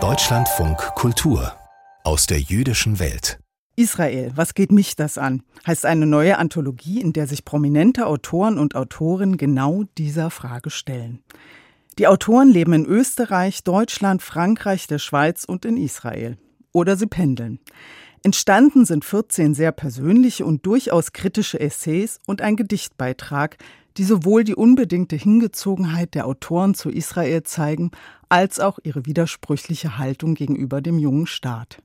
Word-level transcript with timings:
Deutschlandfunk 0.00 0.78
Kultur 0.96 1.52
aus 2.02 2.26
der 2.26 2.40
jüdischen 2.40 2.98
Welt. 2.98 3.38
Israel, 3.76 4.32
was 4.34 4.54
geht 4.54 4.72
mich 4.72 4.96
das 4.96 5.16
an? 5.16 5.44
heißt 5.64 5.86
eine 5.86 6.04
neue 6.04 6.38
Anthologie, 6.38 7.00
in 7.00 7.12
der 7.12 7.28
sich 7.28 7.44
prominente 7.44 8.08
Autoren 8.08 8.58
und 8.58 8.74
Autorinnen 8.74 9.36
genau 9.36 9.84
dieser 9.96 10.30
Frage 10.30 10.70
stellen. 10.70 11.22
Die 11.98 12.08
Autoren 12.08 12.48
leben 12.48 12.72
in 12.72 12.84
Österreich, 12.84 13.62
Deutschland, 13.62 14.22
Frankreich, 14.22 14.88
der 14.88 14.98
Schweiz 14.98 15.44
und 15.44 15.64
in 15.64 15.76
Israel. 15.76 16.36
Oder 16.72 16.96
sie 16.96 17.06
pendeln. 17.06 17.60
Entstanden 18.24 18.86
sind 18.86 19.04
14 19.04 19.54
sehr 19.54 19.70
persönliche 19.70 20.44
und 20.44 20.66
durchaus 20.66 21.12
kritische 21.12 21.60
Essays 21.60 22.18
und 22.26 22.42
ein 22.42 22.56
Gedichtbeitrag, 22.56 23.56
die 23.96 24.04
sowohl 24.04 24.44
die 24.44 24.54
unbedingte 24.54 25.16
Hingezogenheit 25.16 26.14
der 26.14 26.26
Autoren 26.26 26.74
zu 26.74 26.90
Israel 26.90 27.42
zeigen, 27.44 27.90
als 28.28 28.60
auch 28.60 28.78
ihre 28.82 29.06
widersprüchliche 29.06 29.98
Haltung 29.98 30.34
gegenüber 30.34 30.80
dem 30.80 30.98
jungen 30.98 31.26
Staat. 31.26 31.82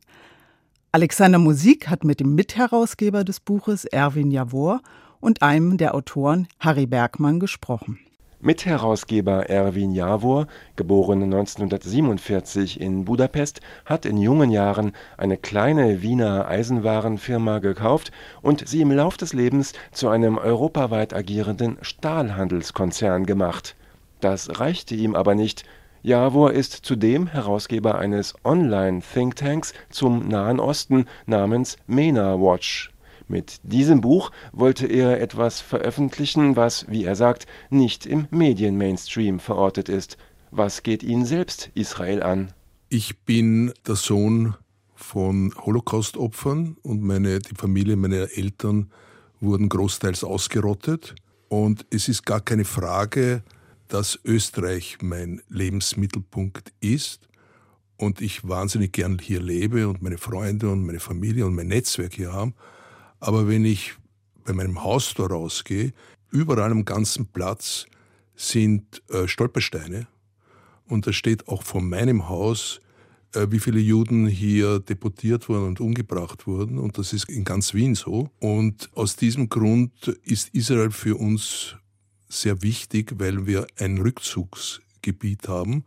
Alexander 0.91 1.38
Musik 1.38 1.88
hat 1.88 2.03
mit 2.03 2.20
dem 2.20 2.34
Mitherausgeber 2.34 3.23
des 3.23 3.40
Buches 3.40 3.86
Erwin 3.86 4.31
Javor 4.31 4.81
und 5.20 5.44
einem 5.44 5.77
der 5.77 5.94
Autoren 5.94 6.48
Harry 6.59 6.88
Bergmann 6.88 7.40
gesprochen. 7.40 8.00
Mitherausgeber 8.42 9.50
Erwin 9.50 9.92
Javor, 9.92 10.48
geboren 10.78 11.24
1947 11.24 12.80
in 12.80 13.04
Budapest, 13.04 13.60
hat 13.84 14.06
in 14.06 14.18
jungen 14.18 14.50
Jahren 14.50 14.94
eine 15.18 15.36
kleine 15.36 16.02
Wiener 16.02 16.48
Eisenwarenfirma 16.48 17.60
gekauft 17.60 18.12
und 18.42 18.66
sie 18.66 18.80
im 18.80 18.92
Lauf 18.92 19.18
des 19.18 19.34
Lebens 19.34 19.74
zu 19.92 20.08
einem 20.08 20.38
europaweit 20.38 21.14
agierenden 21.14 21.78
Stahlhandelskonzern 21.82 23.26
gemacht. 23.26 23.76
Das 24.22 24.58
reichte 24.58 24.96
ihm 24.96 25.16
aber 25.16 25.36
nicht 25.36 25.66
Javor 26.02 26.54
ist 26.54 26.72
zudem 26.72 27.28
Herausgeber 27.28 27.98
eines 27.98 28.34
Online-Thinktanks 28.46 29.74
zum 29.90 30.30
Nahen 30.30 30.62
Osten 30.62 31.08
namens 31.26 31.76
MENA 31.88 32.40
Watch. 32.40 32.94
Mit 33.30 33.59
diesem 33.61 34.02
Buch 34.02 34.31
wollte 34.53 34.88
er 34.88 35.22
etwas 35.22 35.61
veröffentlichen, 35.61 36.55
was, 36.55 36.88
wie 36.89 37.03
er 37.03 37.16
sagt, 37.16 37.45
nicht 37.69 38.08
im 38.08 38.27
Medien-Mainstream 38.31 39.39
verortet 39.39 39.88
ist. 39.88 40.17
Was 40.49 40.81
geht 40.81 41.03
ihn 41.03 41.25
selbst 41.25 41.69
Israel 41.75 42.23
an? 42.23 42.52
Ich 42.89 43.19
bin 43.19 43.72
der 43.88 43.95
Sohn 43.95 44.55
von 44.95 45.53
Holocaust-Opfern 45.55 46.77
und 46.81 47.03
meine, 47.03 47.38
die 47.38 47.53
Familie 47.53 47.97
meiner 47.97 48.35
Eltern 48.35 48.89
wurden 49.39 49.69
großteils 49.69 50.23
ausgerottet. 50.23 51.13
Und 51.50 51.85
es 51.91 52.07
ist 52.07 52.25
gar 52.25 52.41
keine 52.41 52.66
Frage, 52.66 53.44
dass 53.89 54.19
Österreich 54.25 54.97
mein 55.02 55.44
Lebensmittelpunkt 55.50 56.73
ist 56.80 57.30
und 57.97 58.22
ich 58.22 58.47
wahnsinnig 58.47 58.91
gern 58.91 59.19
hier 59.19 59.39
lebe 59.39 59.88
und 59.88 60.02
meine 60.02 60.17
Freunde 60.17 60.69
und 60.72 60.83
meine 60.83 61.00
Familie 61.00 61.45
und 61.45 61.53
mein 61.53 61.67
Netzwerk 61.67 62.16
hier 62.16 62.33
haben. 62.33 62.55
Aber 63.20 63.48
wenn 63.48 63.66
ich 63.66 63.94
bei 64.45 64.53
meinem 64.53 64.84
Haustor 64.84 65.30
rausgehe, 65.30 65.94
überall 66.31 66.72
am 66.72 66.86
ganzen 66.86 67.28
Platz 67.28 67.86
sind 68.36 69.02
äh, 69.09 69.28
Stolpersteine 69.28 70.08
und 70.88 71.06
da 71.08 71.14
steht 71.14 71.47
auch 71.47 71.64
vor 71.64 71.81
meinem 71.81 72.30
Haus, 72.30 72.80
äh, 73.34 73.47
wie 73.50 73.59
viele 73.59 73.80
Juden 73.80 74.28
hier 74.28 74.80
deportiert 74.80 75.50
wurden 75.50 75.67
und 75.67 75.80
umgebracht 75.80 76.47
wurden. 76.47 76.80
Und 76.80 76.97
das 76.97 77.14
ist 77.14 77.30
in 77.30 77.44
ganz 77.44 77.73
Wien 77.73 77.95
so. 77.95 78.30
Und 78.40 78.90
aus 78.95 79.16
diesem 79.16 79.50
Grund 79.50 80.08
ist 80.23 80.50
Israel 80.53 80.92
für 80.92 81.16
uns 81.16 81.75
sehr 82.28 82.62
wichtig, 82.62 83.14
weil 83.17 83.45
wir 83.45 83.67
ein 83.78 83.97
Rückzugsgebiet 83.97 85.47
haben, 85.47 85.86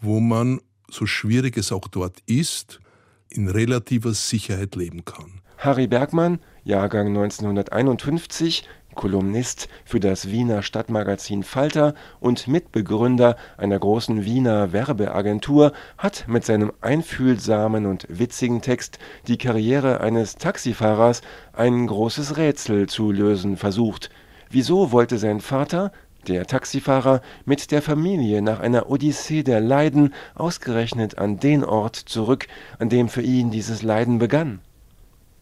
wo 0.00 0.20
man, 0.20 0.60
so 0.90 1.06
schwierig 1.06 1.56
es 1.56 1.72
auch 1.72 1.88
dort 1.88 2.20
ist, 2.26 2.80
in 3.28 3.48
relativer 3.48 4.12
Sicherheit 4.12 4.74
leben 4.74 5.04
kann. 5.04 5.40
Harry 5.60 5.86
Bergmann, 5.86 6.38
Jahrgang 6.64 7.08
1951, 7.08 8.66
Kolumnist 8.94 9.68
für 9.84 10.00
das 10.00 10.30
Wiener 10.30 10.62
Stadtmagazin 10.62 11.42
Falter 11.42 11.94
und 12.18 12.48
Mitbegründer 12.48 13.36
einer 13.58 13.78
großen 13.78 14.24
Wiener 14.24 14.72
Werbeagentur, 14.72 15.72
hat 15.98 16.24
mit 16.28 16.46
seinem 16.46 16.72
einfühlsamen 16.80 17.84
und 17.84 18.06
witzigen 18.08 18.62
Text 18.62 18.98
die 19.28 19.36
Karriere 19.36 20.00
eines 20.00 20.36
Taxifahrers 20.36 21.20
ein 21.52 21.86
großes 21.86 22.38
Rätsel 22.38 22.88
zu 22.88 23.12
lösen 23.12 23.58
versucht. 23.58 24.08
Wieso 24.48 24.92
wollte 24.92 25.18
sein 25.18 25.42
Vater, 25.42 25.92
der 26.26 26.46
Taxifahrer, 26.46 27.20
mit 27.44 27.70
der 27.70 27.82
Familie 27.82 28.40
nach 28.40 28.60
einer 28.60 28.88
Odyssee 28.88 29.42
der 29.42 29.60
Leiden 29.60 30.14
ausgerechnet 30.34 31.18
an 31.18 31.38
den 31.38 31.64
Ort 31.64 31.96
zurück, 31.96 32.46
an 32.78 32.88
dem 32.88 33.10
für 33.10 33.20
ihn 33.20 33.50
dieses 33.50 33.82
Leiden 33.82 34.18
begann? 34.18 34.60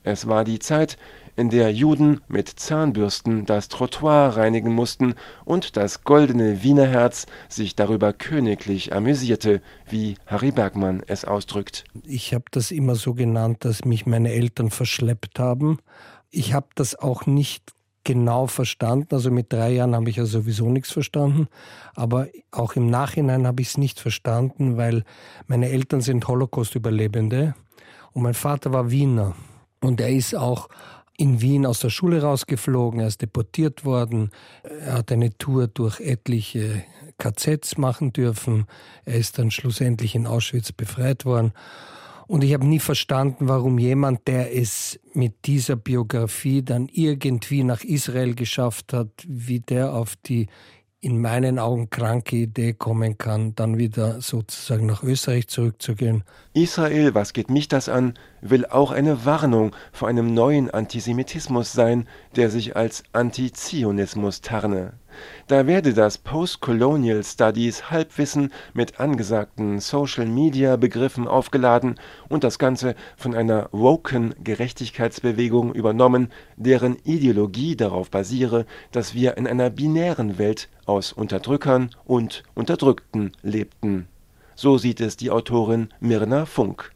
Es 0.08 0.26
war 0.26 0.42
die 0.42 0.58
Zeit, 0.58 0.96
in 1.36 1.50
der 1.50 1.70
Juden 1.70 2.22
mit 2.28 2.48
Zahnbürsten 2.48 3.44
das 3.44 3.68
Trottoir 3.68 4.38
reinigen 4.38 4.72
mussten 4.74 5.14
und 5.44 5.76
das 5.76 6.02
goldene 6.02 6.62
Wiener 6.62 6.86
Herz 6.86 7.26
sich 7.50 7.76
darüber 7.76 8.14
königlich 8.14 8.94
amüsierte, 8.94 9.60
wie 9.86 10.16
Harry 10.26 10.50
Bergmann 10.50 11.02
es 11.06 11.26
ausdrückt. 11.26 11.84
Ich 12.04 12.32
habe 12.32 12.46
das 12.52 12.70
immer 12.70 12.94
so 12.94 13.12
genannt, 13.12 13.66
dass 13.66 13.84
mich 13.84 14.06
meine 14.06 14.32
Eltern 14.32 14.70
verschleppt 14.70 15.38
haben. 15.38 15.76
Ich 16.30 16.54
habe 16.54 16.68
das 16.74 16.98
auch 16.98 17.26
nicht 17.26 17.74
genau 18.02 18.46
verstanden. 18.46 19.14
Also 19.14 19.30
mit 19.30 19.52
drei 19.52 19.72
Jahren 19.72 19.94
habe 19.94 20.08
ich 20.08 20.16
ja 20.16 20.24
sowieso 20.24 20.70
nichts 20.70 20.90
verstanden. 20.90 21.48
Aber 21.94 22.28
auch 22.50 22.76
im 22.76 22.88
Nachhinein 22.88 23.46
habe 23.46 23.60
ich 23.60 23.68
es 23.68 23.76
nicht 23.76 24.00
verstanden, 24.00 24.78
weil 24.78 25.04
meine 25.48 25.68
Eltern 25.68 26.00
sind 26.00 26.26
Holocaust-Überlebende 26.26 27.54
und 28.14 28.22
mein 28.22 28.32
Vater 28.32 28.72
war 28.72 28.90
Wiener. 28.90 29.36
Und 29.80 30.00
er 30.00 30.10
ist 30.10 30.34
auch 30.34 30.68
in 31.16 31.40
Wien 31.40 31.66
aus 31.66 31.80
der 31.80 31.90
Schule 31.90 32.22
rausgeflogen, 32.22 33.00
er 33.00 33.08
ist 33.08 33.20
deportiert 33.20 33.84
worden, 33.84 34.30
er 34.62 34.94
hat 34.94 35.10
eine 35.10 35.36
Tour 35.36 35.66
durch 35.66 36.00
etliche 36.00 36.84
KZs 37.18 37.76
machen 37.76 38.12
dürfen, 38.12 38.66
er 39.04 39.16
ist 39.16 39.38
dann 39.38 39.50
schlussendlich 39.50 40.14
in 40.14 40.28
Auschwitz 40.28 40.70
befreit 40.70 41.24
worden. 41.24 41.52
Und 42.28 42.44
ich 42.44 42.52
habe 42.52 42.66
nie 42.66 42.78
verstanden, 42.78 43.48
warum 43.48 43.78
jemand, 43.78 44.28
der 44.28 44.54
es 44.54 45.00
mit 45.14 45.46
dieser 45.46 45.76
Biografie 45.76 46.62
dann 46.62 46.86
irgendwie 46.92 47.64
nach 47.64 47.82
Israel 47.82 48.34
geschafft 48.34 48.92
hat, 48.92 49.10
wie 49.26 49.60
der 49.60 49.94
auf 49.94 50.14
die 50.26 50.46
in 51.00 51.20
meinen 51.20 51.60
Augen 51.60 51.90
kranke 51.90 52.36
Idee 52.36 52.72
kommen 52.72 53.18
kann, 53.18 53.54
dann 53.54 53.78
wieder 53.78 54.20
sozusagen 54.20 54.86
nach 54.86 55.04
Österreich 55.04 55.46
zurückzugehen. 55.46 56.24
Israel, 56.54 57.14
was 57.14 57.32
geht 57.32 57.50
mich 57.50 57.68
das 57.68 57.88
an, 57.88 58.14
will 58.40 58.66
auch 58.66 58.90
eine 58.90 59.24
Warnung 59.24 59.74
vor 59.92 60.08
einem 60.08 60.34
neuen 60.34 60.70
Antisemitismus 60.70 61.72
sein, 61.72 62.08
der 62.34 62.50
sich 62.50 62.74
als 62.74 63.04
Antizionismus 63.12 64.40
tarne. 64.40 64.94
Da 65.46 65.66
werde 65.66 65.94
das 65.94 66.18
Post-Colonial 66.18 67.24
Studies 67.24 67.90
Halbwissen 67.90 68.52
mit 68.74 69.00
angesagten 69.00 69.80
Social-Media-Begriffen 69.80 71.26
aufgeladen 71.26 71.94
und 72.28 72.44
das 72.44 72.58
Ganze 72.58 72.94
von 73.16 73.34
einer 73.34 73.68
woken 73.72 74.34
Gerechtigkeitsbewegung 74.42 75.74
übernommen, 75.74 76.30
deren 76.56 76.96
Ideologie 77.04 77.76
darauf 77.76 78.10
basiere, 78.10 78.66
dass 78.92 79.14
wir 79.14 79.36
in 79.36 79.46
einer 79.46 79.70
binären 79.70 80.38
Welt 80.38 80.68
aus 80.86 81.12
Unterdrückern 81.12 81.90
und 82.04 82.42
Unterdrückten 82.54 83.32
lebten. 83.42 84.08
So 84.54 84.76
sieht 84.76 85.00
es 85.00 85.16
die 85.16 85.30
Autorin 85.30 85.88
Mirna 86.00 86.44
Funk. 86.44 86.92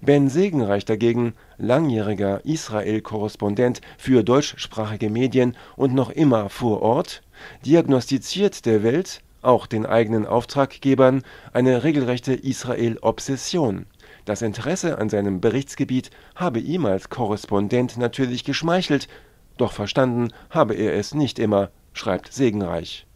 Ben 0.00 0.28
Segenreich 0.28 0.84
dagegen, 0.84 1.34
langjähriger 1.58 2.44
Israel-Korrespondent 2.44 3.80
für 3.98 4.22
deutschsprachige 4.22 5.10
Medien 5.10 5.56
und 5.76 5.94
noch 5.94 6.10
immer 6.10 6.48
vor 6.48 6.82
Ort, 6.82 7.22
diagnostiziert 7.64 8.66
der 8.66 8.82
Welt, 8.82 9.22
auch 9.42 9.66
den 9.66 9.86
eigenen 9.86 10.26
Auftraggebern, 10.26 11.22
eine 11.52 11.84
regelrechte 11.84 12.32
Israel-Obsession. 12.32 13.86
Das 14.24 14.42
Interesse 14.42 14.98
an 14.98 15.08
seinem 15.08 15.40
Berichtsgebiet 15.40 16.10
habe 16.36 16.60
ihm 16.60 16.86
als 16.86 17.10
Korrespondent 17.10 17.96
natürlich 17.96 18.44
geschmeichelt, 18.44 19.08
doch 19.56 19.72
verstanden 19.72 20.28
habe 20.50 20.74
er 20.74 20.94
es 20.94 21.14
nicht 21.14 21.38
immer, 21.38 21.70
schreibt 21.92 22.32
Segenreich. 22.32 23.06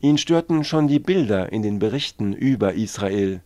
Ihn 0.00 0.18
störten 0.18 0.64
schon 0.64 0.88
die 0.88 0.98
Bilder 0.98 1.52
in 1.52 1.62
den 1.62 1.78
Berichten 1.78 2.32
über 2.32 2.74
Israel 2.74 3.42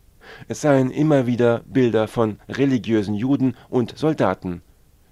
es 0.47 0.61
seien 0.61 0.91
immer 0.91 1.27
wieder 1.27 1.63
Bilder 1.65 2.07
von 2.07 2.39
religiösen 2.47 3.15
Juden 3.15 3.55
und 3.69 3.97
Soldaten. 3.97 4.61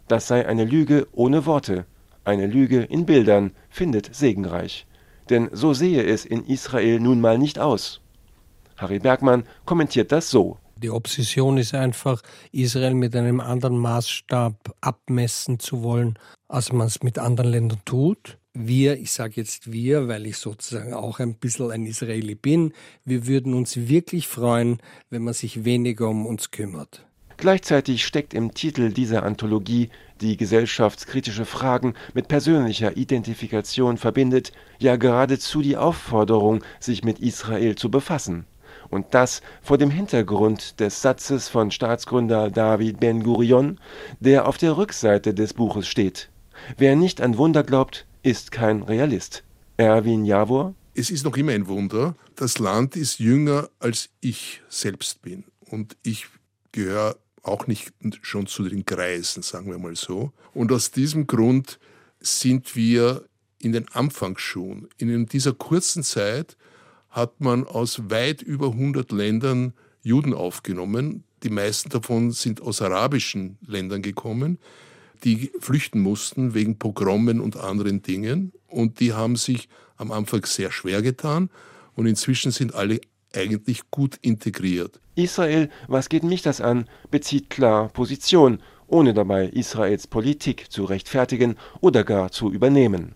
Das 0.08 0.28
sei 0.28 0.48
eine 0.48 0.66
Lüge 0.66 1.08
ohne 1.12 1.46
Worte, 1.46 1.86
eine 2.24 2.48
Lüge 2.48 2.84
in 2.84 3.06
Bildern, 3.06 3.52
findet 3.70 4.14
Segenreich. 4.16 4.86
Denn 5.30 5.50
so 5.52 5.74
sehe 5.74 6.04
es 6.04 6.26
in 6.26 6.46
Israel 6.46 7.00
nun 7.00 7.20
mal 7.22 7.38
nicht 7.38 7.60
aus. 7.60 8.02
Harry 8.78 9.00
Bergmann 9.00 9.44
kommentiert 9.66 10.12
das 10.12 10.30
so. 10.30 10.58
Die 10.78 10.92
Obsession 10.92 11.58
ist 11.58 11.74
einfach, 11.74 12.22
Israel 12.52 12.94
mit 12.94 13.16
einem 13.16 13.40
anderen 13.40 13.78
Maßstab 13.78 14.76
abmessen 14.80 15.60
zu 15.60 15.82
wollen, 15.82 16.20
als 16.48 16.72
man 16.72 16.88
es 16.88 17.02
mit 17.02 17.18
anderen 17.18 17.50
Ländern 17.52 17.82
tut. 17.84 18.38
Wir, 18.60 19.00
ich 19.00 19.12
sage 19.12 19.34
jetzt 19.36 19.72
wir, 19.72 20.08
weil 20.08 20.26
ich 20.26 20.38
sozusagen 20.38 20.94
auch 20.94 21.20
ein 21.20 21.36
bisschen 21.36 21.72
ein 21.72 21.86
Israeli 21.86 22.36
bin, 22.36 22.74
wir 23.06 23.28
würden 23.28 23.54
uns 23.54 23.76
wirklich 23.76 24.28
freuen, 24.28 24.80
wenn 25.10 25.24
man 25.24 25.34
sich 25.34 25.64
weniger 25.66 26.10
um 26.10 26.26
uns 26.26 26.52
kümmert. 26.52 27.06
Gleichzeitig 27.38 28.04
steckt 28.04 28.34
im 28.34 28.56
Titel 28.56 28.92
dieser 28.92 29.22
Anthologie, 29.22 29.90
die 30.22 30.38
gesellschaftskritische 30.38 31.46
Fragen 31.46 31.94
mit 32.16 32.28
persönlicher 32.28 32.98
Identifikation 32.98 33.98
verbindet, 33.98 34.52
ja 34.80 34.96
geradezu 34.96 35.62
die 35.62 35.78
Aufforderung, 35.78 36.64
sich 36.80 37.04
mit 37.04 37.20
Israel 37.20 37.76
zu 37.76 37.92
befassen. 37.92 38.48
Und 38.90 39.14
das 39.14 39.42
vor 39.62 39.78
dem 39.78 39.92
Hintergrund 39.92 40.80
des 40.80 41.04
Satzes 41.04 41.48
von 41.48 41.70
Staatsgründer 41.70 42.50
David 42.50 43.00
Ben-Gurion, 43.00 43.80
der 44.20 44.48
auf 44.48 44.58
der 44.58 44.76
Rückseite 44.76 45.36
des 45.36 45.54
Buches 45.54 45.88
steht. 45.88 46.30
Wer 46.78 46.96
nicht 46.96 47.22
an 47.22 47.38
Wunder 47.38 47.64
glaubt, 47.64 48.07
ist 48.24 48.52
kein 48.52 48.84
Realist. 48.84 49.44
Erwin 49.78 50.26
Javor? 50.26 50.76
Es 50.94 51.10
ist 51.10 51.24
noch 51.24 51.38
immer 51.38 51.52
ein 51.52 51.68
Wunder. 51.68 52.16
Das 52.36 52.58
Land 52.58 52.96
ist 52.96 53.20
jünger, 53.20 53.70
als 53.80 54.10
ich 54.22 54.62
selbst 54.70 55.22
bin. 55.22 55.44
Und 55.70 55.96
ich 56.04 56.28
gehöre 56.72 57.18
auch 57.44 57.68
nicht 57.68 57.94
schon 58.22 58.48
zu 58.48 58.68
den 58.68 58.86
Kreisen, 58.86 59.44
sagen 59.44 59.70
wir 59.70 59.78
mal 59.78 59.96
so. 59.96 60.32
Und 60.54 60.72
aus 60.72 60.92
diesem 60.92 61.28
Grund 61.28 61.80
sind 62.20 62.76
wir 62.76 63.26
in 63.62 63.72
den 63.72 63.88
Anfangsschuhen. 63.90 64.88
In 64.98 65.26
dieser 65.28 65.54
kurzen 65.54 66.04
Zeit 66.04 66.58
hat 67.10 67.40
man 67.40 67.66
aus 67.66 68.10
weit 68.10 68.42
über 68.42 68.68
100 68.68 69.12
Ländern 69.12 69.74
Juden 70.02 70.34
aufgenommen. 70.34 71.24
Die 71.44 71.50
meisten 71.50 71.90
davon 71.90 72.32
sind 72.32 72.62
aus 72.62 72.82
arabischen 72.82 73.58
Ländern 73.66 74.02
gekommen, 74.02 74.58
die 75.24 75.52
flüchten 75.60 76.00
mussten 76.00 76.54
wegen 76.54 76.78
Pogromen 76.78 77.40
und 77.40 77.58
anderen 77.58 78.02
Dingen. 78.02 78.52
Und 78.68 79.00
die 79.00 79.14
haben 79.14 79.36
sich 79.36 79.70
am 79.98 80.12
Anfang 80.12 80.46
sehr 80.46 80.72
schwer 80.72 81.02
getan. 81.02 81.50
Und 81.96 82.06
inzwischen 82.06 82.52
sind 82.52 82.76
alle 82.76 83.02
eigentlich 83.34 83.90
gut 83.92 84.18
integriert. 84.22 85.00
Israel, 85.16 85.70
was 85.88 86.10
geht 86.10 86.24
mich 86.24 86.42
das 86.42 86.62
an, 86.62 86.88
bezieht 87.10 87.50
klar 87.50 87.90
Position, 87.90 88.62
ohne 88.88 89.14
dabei 89.14 89.48
Israels 89.48 90.08
Politik 90.08 90.72
zu 90.72 90.86
rechtfertigen 90.86 91.56
oder 91.82 92.04
gar 92.04 92.32
zu 92.32 92.52
übernehmen. 92.52 93.16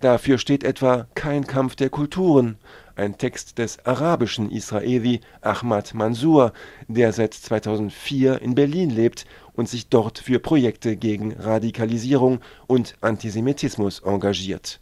Dafür 0.00 0.38
steht 0.38 0.62
etwa 0.62 1.06
kein 1.14 1.46
Kampf 1.46 1.74
der 1.74 1.90
Kulturen, 1.90 2.58
ein 2.96 3.16
Text 3.16 3.58
des 3.58 3.84
arabischen 3.86 4.50
Israeli 4.50 5.20
Ahmad 5.40 5.94
Mansour, 5.94 6.52
der 6.86 7.12
seit 7.12 7.34
2004 7.34 8.42
in 8.42 8.54
Berlin 8.54 8.90
lebt 8.90 9.24
und 9.60 9.68
sich 9.68 9.90
dort 9.90 10.18
für 10.18 10.38
Projekte 10.38 10.96
gegen 10.96 11.34
Radikalisierung 11.34 12.40
und 12.66 12.96
Antisemitismus 13.02 14.00
engagiert. 14.00 14.80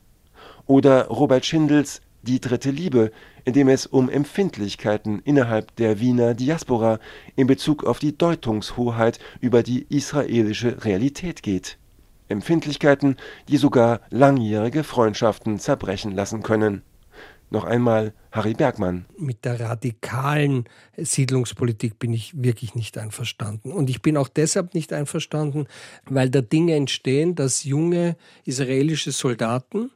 Oder 0.67 1.09
Robert 1.09 1.45
Schindels 1.45 2.01
die 2.23 2.41
dritte 2.41 2.71
Liebe, 2.71 3.11
in 3.45 3.55
dem 3.55 3.69
es 3.69 3.87
um 3.87 4.09
Empfindlichkeiten 4.09 5.19
innerhalb 5.25 5.75
der 5.75 5.99
Wiener 5.99 6.35
Diaspora 6.35 7.01
in 7.35 7.49
Bezug 7.49 7.83
auf 7.83 7.99
die 7.99 8.17
Deutungshoheit 8.17 9.19
über 9.41 9.65
die 9.65 9.85
israelische 9.89 10.85
Realität 10.85 11.43
geht. 11.43 11.77
Empfindlichkeiten, 12.29 13.17
die 13.49 13.57
sogar 13.57 14.01
langjährige 14.11 14.85
Freundschaften 14.85 15.59
zerbrechen 15.59 16.13
lassen 16.13 16.45
können. 16.45 16.83
Noch 17.51 17.65
einmal 17.65 18.13
Harry 18.31 18.53
Bergmann. 18.53 19.07
Mit 19.17 19.45
der 19.45 19.59
radikalen 19.59 20.65
Siedlungspolitik 20.97 21.99
bin 21.99 22.13
ich 22.13 22.43
wirklich 22.43 22.75
nicht 22.75 22.99
einverstanden. 22.99 23.73
Und 23.73 23.89
ich 23.89 24.03
bin 24.03 24.17
auch 24.17 24.29
deshalb 24.29 24.75
nicht 24.75 24.93
einverstanden, 24.93 25.67
weil 26.05 26.29
da 26.29 26.43
Dinge 26.43 26.75
entstehen, 26.75 27.35
dass 27.35 27.65
junge 27.65 28.17
israelische 28.45 29.13
Soldaten 29.13 29.91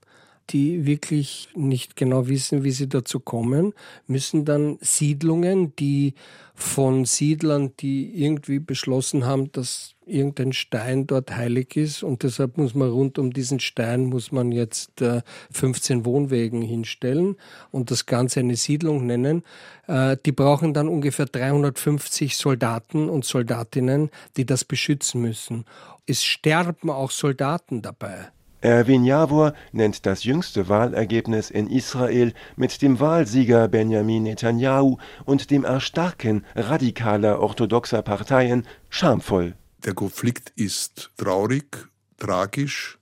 die 0.51 0.87
wirklich 0.87 1.49
nicht 1.55 1.97
genau 1.97 2.29
wissen, 2.29 2.65
wie 2.65 2.71
sie 2.71 2.89
dazu 2.89 3.21
kommen, 3.21 3.73
müssen 4.07 4.45
dann 4.45 4.79
Siedlungen, 4.81 5.75
die 5.77 6.15
von 6.55 7.05
Siedlern, 7.05 7.73
die 7.81 8.23
irgendwie 8.23 8.59
beschlossen 8.59 9.25
haben, 9.25 9.51
dass 9.53 9.95
irgendein 10.05 10.53
Stein 10.53 11.07
dort 11.07 11.35
heilig 11.35 11.77
ist 11.77 12.03
und 12.03 12.23
deshalb 12.23 12.59
muss 12.59 12.75
man 12.75 12.91
rund 12.91 13.19
um 13.19 13.33
diesen 13.33 13.61
Stein 13.61 14.07
muss 14.07 14.33
man 14.33 14.53
jetzt 14.53 15.01
äh, 15.01 15.23
15 15.53 16.05
Wohnwegen 16.05 16.61
hinstellen 16.61 17.37
und 17.71 17.91
das 17.91 18.07
Ganze 18.07 18.41
eine 18.41 18.57
Siedlung 18.57 19.07
nennen. 19.07 19.43
Äh, 19.87 20.17
die 20.27 20.33
brauchen 20.33 20.75
dann 20.75 20.89
ungefähr 20.89 21.27
350 21.27 22.37
Soldaten 22.37 23.09
und 23.09 23.25
Soldatinnen, 23.25 24.11
die 24.37 24.45
das 24.45 24.65
beschützen 24.65 25.23
müssen. 25.23 25.65
Es 26.07 26.25
sterben 26.25 26.91
auch 26.91 27.11
Soldaten 27.11 27.81
dabei. 27.81 28.31
Erwin 28.63 29.05
Javor 29.05 29.55
nennt 29.73 30.07
das 30.07 30.23
jüngste 30.23 30.69
Wahlergebnis 30.69 31.51
in 31.51 31.69
Israel 31.69 32.33
mit 32.55 32.81
dem 32.81 33.01
Wahlsieger 33.01 33.67
Benjamin 33.67 34.23
Netanyahu 34.23 34.99
und 35.25 35.51
dem 35.51 35.65
Erstarken 35.65 36.47
radikaler 36.55 37.41
orthodoxer 37.41 38.03
Parteien 38.03 38.65
schamvoll. 38.89 39.57
Der 39.85 39.95
Konflikt 39.95 40.53
ist 40.55 41.11
traurig, 41.17 41.89
tragisch 42.19 43.01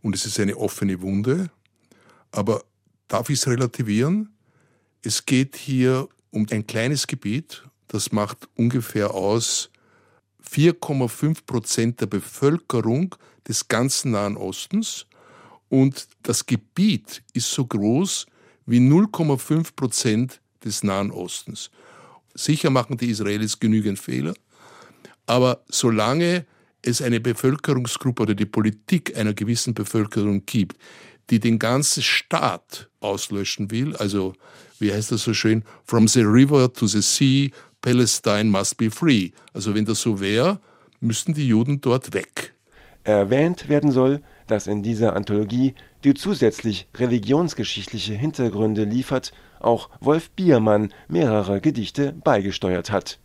und 0.00 0.14
es 0.14 0.24
ist 0.24 0.40
eine 0.40 0.56
offene 0.56 1.02
Wunde. 1.02 1.50
Aber 2.32 2.62
darf 3.06 3.28
ich 3.28 3.40
es 3.40 3.46
relativieren? 3.46 4.34
Es 5.02 5.26
geht 5.26 5.54
hier 5.54 6.08
um 6.30 6.46
ein 6.50 6.66
kleines 6.66 7.06
Gebiet, 7.06 7.68
das 7.88 8.10
macht 8.10 8.48
ungefähr 8.56 9.12
aus 9.12 9.70
4,5 10.50 11.46
Prozent 11.46 12.00
der 12.00 12.06
Bevölkerung 12.06 13.14
des 13.46 13.68
ganzen 13.68 14.12
Nahen 14.12 14.36
Ostens 14.36 15.06
und 15.68 16.08
das 16.22 16.46
Gebiet 16.46 17.22
ist 17.32 17.50
so 17.50 17.66
groß 17.66 18.26
wie 18.66 18.78
0,5 18.78 19.74
Prozent 19.74 20.40
des 20.64 20.82
Nahen 20.82 21.10
Ostens. 21.10 21.70
Sicher 22.34 22.70
machen 22.70 22.96
die 22.96 23.10
Israelis 23.10 23.58
genügend 23.58 23.98
Fehler, 23.98 24.34
aber 25.26 25.64
solange 25.68 26.46
es 26.82 27.00
eine 27.00 27.20
Bevölkerungsgruppe 27.20 28.22
oder 28.22 28.34
die 28.34 28.46
Politik 28.46 29.16
einer 29.16 29.34
gewissen 29.34 29.74
Bevölkerung 29.74 30.44
gibt, 30.44 30.76
die 31.30 31.40
den 31.40 31.58
ganzen 31.58 32.02
Staat 32.02 32.88
auslöschen 33.00 33.70
will, 33.70 33.96
also 33.96 34.34
wie 34.78 34.92
heißt 34.92 35.12
das 35.12 35.22
so 35.22 35.32
schön, 35.32 35.64
from 35.84 36.06
the 36.08 36.20
river 36.20 36.72
to 36.72 36.86
the 36.86 37.00
sea, 37.00 37.50
Palestine 37.84 38.44
must 38.44 38.78
be 38.78 38.90
free. 38.90 39.32
Also 39.52 39.74
wenn 39.74 39.84
das 39.84 40.00
so 40.00 40.18
wäre, 40.18 40.58
müssten 41.00 41.34
die 41.34 41.46
Juden 41.46 41.82
dort 41.82 42.14
weg. 42.14 42.54
Erwähnt 43.04 43.68
werden 43.68 43.92
soll, 43.92 44.22
dass 44.46 44.66
in 44.66 44.82
dieser 44.82 45.14
Anthologie, 45.14 45.74
die 46.02 46.14
zusätzlich 46.14 46.88
religionsgeschichtliche 46.96 48.14
Hintergründe 48.14 48.84
liefert, 48.84 49.32
auch 49.60 49.90
Wolf 50.00 50.30
Biermann 50.30 50.94
mehrere 51.08 51.60
Gedichte 51.60 52.14
beigesteuert 52.24 52.90
hat. 52.90 53.18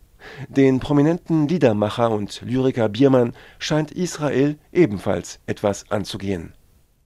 Den 0.50 0.78
prominenten 0.78 1.48
Liedermacher 1.48 2.10
und 2.10 2.42
Lyriker 2.44 2.90
Biermann 2.90 3.32
scheint 3.58 3.90
Israel 3.90 4.58
ebenfalls 4.72 5.40
etwas 5.46 5.90
anzugehen. 5.90 6.52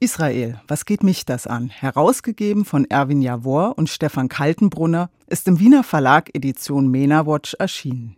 Israel, 0.04 0.60
was 0.68 0.84
geht 0.84 1.02
mich 1.02 1.24
das 1.24 1.46
an? 1.46 1.70
Herausgegeben 1.70 2.66
von 2.66 2.84
Erwin 2.84 3.22
Javor 3.22 3.78
und 3.78 3.88
Stefan 3.88 4.28
Kaltenbrunner, 4.28 5.08
ist 5.28 5.48
im 5.48 5.58
Wiener 5.60 5.82
Verlag 5.82 6.28
Edition 6.34 6.88
MENA 6.88 7.26
Watch 7.26 7.54
erschienen. 7.54 8.14